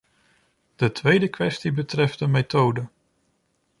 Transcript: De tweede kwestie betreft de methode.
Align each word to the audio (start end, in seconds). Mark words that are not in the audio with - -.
De 0.75 0.91
tweede 0.91 1.27
kwestie 1.27 1.71
betreft 1.71 2.19
de 2.19 2.27
methode. 2.27 2.89